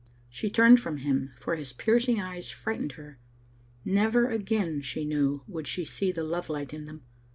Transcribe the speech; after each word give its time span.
She 0.31 0.49
turned 0.49 0.79
from 0.79 0.97
him, 0.97 1.31
for 1.37 1.55
his 1.55 1.73
piercing 1.73 2.19
eyes 2.19 2.49
frightened 2.49 2.93
her. 2.93 3.19
Never 3.85 4.31
again, 4.31 4.81
she 4.81 5.05
knew, 5.05 5.43
would 5.47 5.67
she 5.67 5.85
see 5.85 6.11
the 6.11 6.23
love 6.23 6.49
light 6.49 6.73
in 6.73 6.87
them. 6.87 7.03